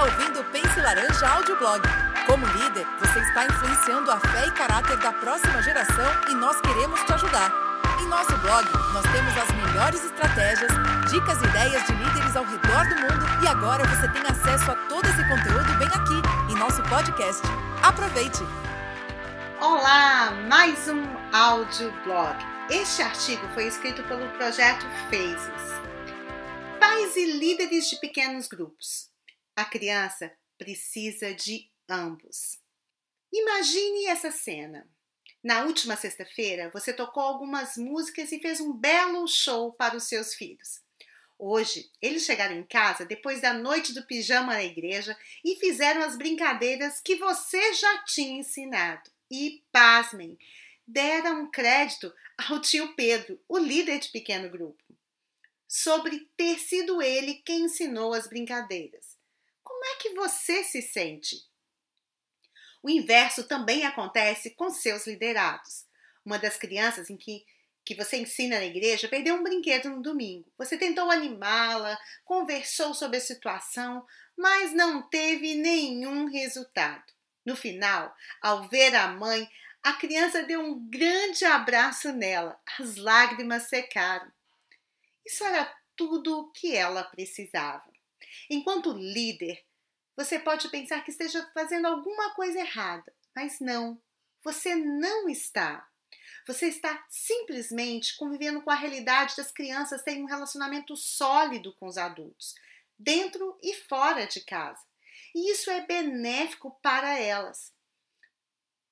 [0.00, 1.82] está ouvindo o Pense Laranja Audioblog.
[2.26, 7.02] Como líder, você está influenciando a fé e caráter da próxima geração e nós queremos
[7.02, 7.52] te ajudar.
[8.00, 10.70] Em nosso blog, nós temos as melhores estratégias,
[11.10, 14.74] dicas e ideias de líderes ao redor do mundo e agora você tem acesso a
[14.88, 17.42] todo esse conteúdo bem aqui em nosso podcast.
[17.82, 18.40] Aproveite!
[19.60, 21.04] Olá, mais um
[21.36, 22.36] audioblog.
[22.70, 25.80] Este artigo foi escrito pelo projeto Phases.
[26.78, 29.09] Pais e líderes de pequenos grupos.
[29.60, 32.58] A criança precisa de ambos.
[33.30, 34.88] Imagine essa cena.
[35.44, 40.32] Na última sexta-feira, você tocou algumas músicas e fez um belo show para os seus
[40.34, 40.80] filhos.
[41.38, 46.16] Hoje, eles chegaram em casa depois da noite do pijama na igreja e fizeram as
[46.16, 49.10] brincadeiras que você já tinha ensinado.
[49.30, 50.38] E, pasmem,
[50.86, 52.10] deram crédito
[52.48, 54.82] ao tio Pedro, o líder de pequeno grupo
[55.68, 59.19] sobre ter sido ele quem ensinou as brincadeiras.
[59.80, 61.42] Como é que você se sente?
[62.82, 65.86] O inverso também acontece com seus liderados.
[66.22, 67.46] Uma das crianças em que,
[67.82, 70.52] que você ensina na igreja perdeu um brinquedo no domingo.
[70.58, 74.06] Você tentou animá-la, conversou sobre a situação,
[74.36, 77.10] mas não teve nenhum resultado.
[77.42, 79.48] No final, ao ver a mãe,
[79.82, 82.60] a criança deu um grande abraço nela.
[82.78, 84.30] As lágrimas secaram.
[85.24, 87.90] Isso era tudo o que ela precisava.
[88.50, 89.64] Enquanto líder,
[90.20, 93.98] você pode pensar que esteja fazendo alguma coisa errada, mas não,
[94.44, 95.88] você não está.
[96.46, 101.96] Você está simplesmente convivendo com a realidade das crianças terem um relacionamento sólido com os
[101.96, 102.54] adultos,
[102.98, 104.84] dentro e fora de casa.
[105.34, 107.72] E isso é benéfico para elas.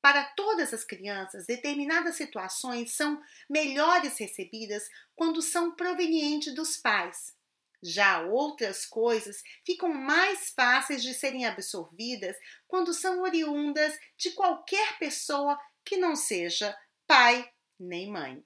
[0.00, 7.34] Para todas as crianças, determinadas situações são melhores recebidas quando são provenientes dos pais.
[7.82, 15.58] Já outras coisas ficam mais fáceis de serem absorvidas quando são oriundas de qualquer pessoa
[15.84, 18.44] que não seja pai nem mãe.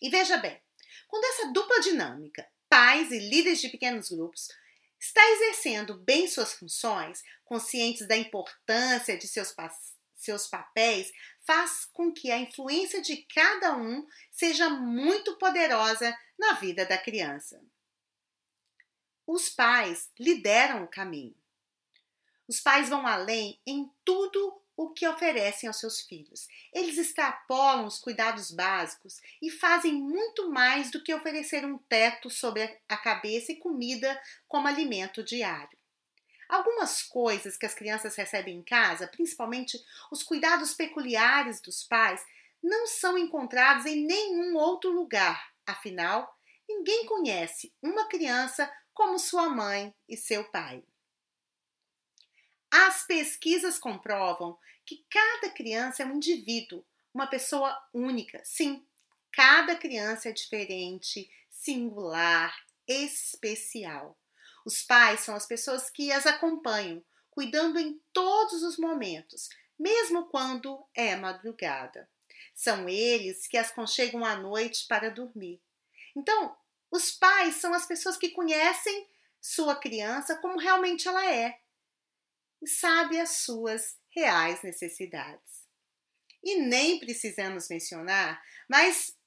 [0.00, 0.60] E veja bem,
[1.08, 4.48] quando essa dupla dinâmica, pais e líderes de pequenos grupos,
[4.98, 9.54] está exercendo bem suas funções, conscientes da importância de seus
[10.16, 11.12] seus papéis
[11.46, 17.62] faz com que a influência de cada um seja muito poderosa na vida da criança.
[19.26, 21.34] Os pais lideram o caminho.
[22.46, 26.48] Os pais vão além em tudo o que oferecem aos seus filhos.
[26.72, 32.78] Eles extrapolam os cuidados básicos e fazem muito mais do que oferecer um teto sobre
[32.88, 35.78] a cabeça e comida como alimento diário.
[36.48, 42.24] Algumas coisas que as crianças recebem em casa, principalmente os cuidados peculiares dos pais,
[42.62, 45.52] não são encontrados em nenhum outro lugar.
[45.66, 46.36] Afinal,
[46.68, 50.82] ninguém conhece uma criança como sua mãe e seu pai.
[52.70, 58.40] As pesquisas comprovam que cada criança é um indivíduo, uma pessoa única.
[58.44, 58.86] Sim,
[59.32, 62.56] cada criança é diferente, singular,
[62.86, 64.18] especial.
[64.64, 70.84] Os pais são as pessoas que as acompanham, cuidando em todos os momentos, mesmo quando
[70.94, 72.08] é madrugada.
[72.54, 75.60] São eles que as conchegam à noite para dormir.
[76.16, 76.56] Então,
[76.94, 79.10] os pais são as pessoas que conhecem
[79.40, 81.60] sua criança como realmente ela é
[82.62, 85.64] e sabe as suas reais necessidades.
[86.40, 89.18] E nem precisamos mencionar, mas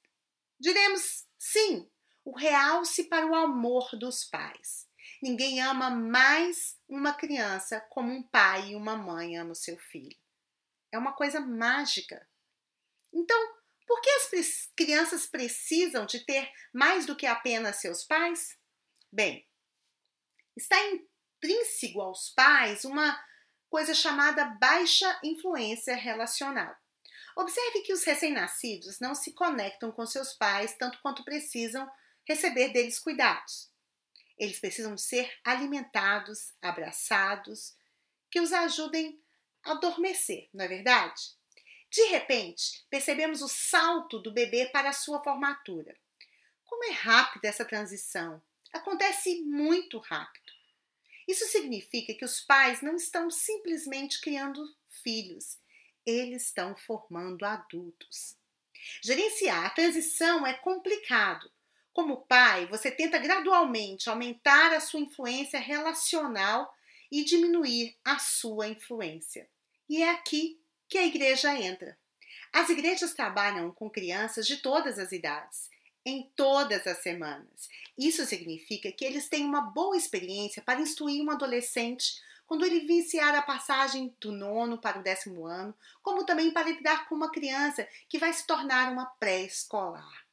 [0.58, 1.86] diremos sim,
[2.24, 4.88] o realce para o amor dos pais.
[5.20, 10.16] Ninguém ama mais uma criança como um pai e uma mãe amam seu filho.
[10.90, 12.26] É uma coisa mágica.
[13.12, 13.57] Então,
[13.88, 18.58] por que as crianças precisam de ter mais do que apenas seus pais?
[19.10, 19.48] Bem,
[20.54, 23.18] está intrínseco aos pais uma
[23.70, 26.76] coisa chamada baixa influência relacional.
[27.34, 31.90] Observe que os recém-nascidos não se conectam com seus pais tanto quanto precisam
[32.26, 33.70] receber deles cuidados.
[34.36, 37.74] Eles precisam ser alimentados, abraçados,
[38.30, 39.18] que os ajudem
[39.64, 41.37] a adormecer, não é verdade?
[41.90, 45.96] De repente, percebemos o salto do bebê para a sua formatura.
[46.64, 48.42] Como é rápida essa transição!
[48.72, 50.52] Acontece muito rápido.
[51.26, 54.62] Isso significa que os pais não estão simplesmente criando
[55.02, 55.58] filhos,
[56.04, 58.36] eles estão formando adultos.
[59.02, 61.50] Gerenciar a transição é complicado,
[61.98, 66.72] como pai, você tenta gradualmente aumentar a sua influência relacional
[67.10, 69.50] e diminuir a sua influência.
[69.88, 70.57] E é aqui
[70.88, 71.96] que a igreja entra.
[72.52, 75.68] As igrejas trabalham com crianças de todas as idades,
[76.04, 77.68] em todas as semanas.
[77.96, 83.34] Isso significa que eles têm uma boa experiência para instruir um adolescente quando ele viciar
[83.34, 87.86] a passagem do nono para o décimo ano, como também para lidar com uma criança
[88.08, 90.26] que vai se tornar uma pré-escolar.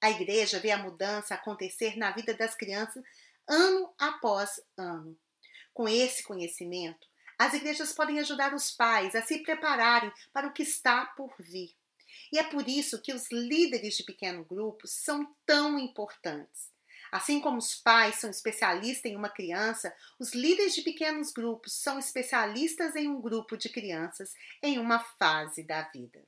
[0.00, 3.02] A igreja vê a mudança acontecer na vida das crianças
[3.48, 5.18] ano após ano.
[5.74, 7.07] Com esse conhecimento,
[7.38, 11.72] as igrejas podem ajudar os pais a se prepararem para o que está por vir.
[12.32, 16.70] E é por isso que os líderes de pequenos grupos são tão importantes.
[17.10, 21.98] Assim como os pais são especialistas em uma criança, os líderes de pequenos grupos são
[21.98, 26.22] especialistas em um grupo de crianças em uma fase da vida.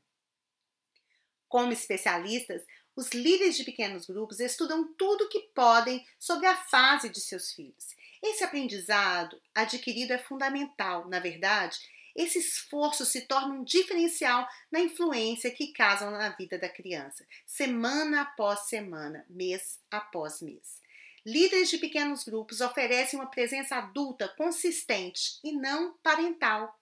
[1.49, 2.65] Como especialistas,
[2.97, 7.53] os líderes de pequenos grupos estudam tudo o que podem sobre a fase de seus
[7.53, 7.95] filhos.
[8.23, 11.79] Esse aprendizado adquirido é fundamental, na verdade,
[12.15, 18.23] esse esforço se torna um diferencial na influência que casam na vida da criança, semana
[18.23, 20.81] após semana, mês após mês.
[21.25, 26.79] Líderes de pequenos grupos oferecem uma presença adulta consistente e não parental.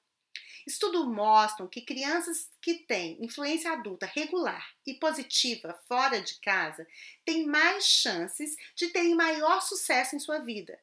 [0.67, 6.87] Estudos mostram que crianças que têm influência adulta regular e positiva fora de casa
[7.25, 10.79] têm mais chances de terem maior sucesso em sua vida.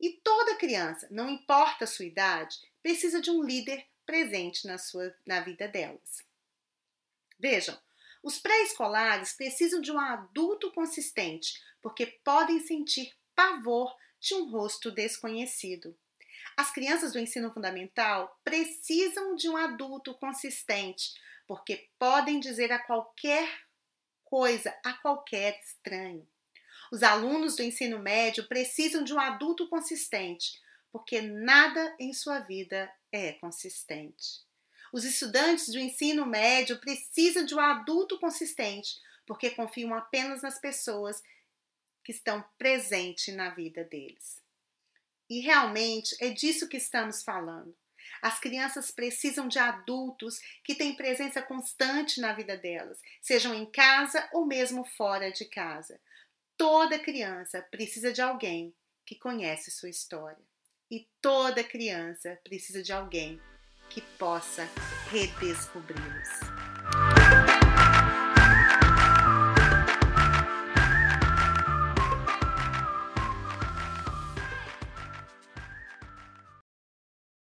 [0.00, 5.14] E toda criança, não importa a sua idade, precisa de um líder presente na, sua,
[5.26, 6.24] na vida delas.
[7.38, 7.78] Vejam,
[8.22, 15.96] os pré-escolares precisam de um adulto consistente, porque podem sentir pavor de um rosto desconhecido.
[16.56, 21.14] As crianças do ensino fundamental precisam de um adulto consistente,
[21.46, 23.48] porque podem dizer a qualquer
[24.24, 26.28] coisa a qualquer estranho.
[26.90, 32.90] Os alunos do ensino médio precisam de um adulto consistente, porque nada em sua vida
[33.12, 34.46] é consistente.
[34.92, 38.96] Os estudantes do ensino médio precisam de um adulto consistente,
[39.26, 41.22] porque confiam apenas nas pessoas
[42.02, 44.42] que estão presentes na vida deles.
[45.28, 47.76] E realmente é disso que estamos falando.
[48.22, 54.26] As crianças precisam de adultos que têm presença constante na vida delas, sejam em casa
[54.32, 56.00] ou mesmo fora de casa.
[56.58, 58.74] Toda criança precisa de alguém
[59.06, 60.44] que conhece sua história.
[60.90, 63.40] E toda criança precisa de alguém
[63.88, 64.68] que possa
[65.08, 66.37] redescobri-los.